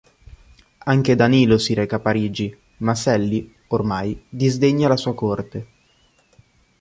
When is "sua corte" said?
4.97-5.67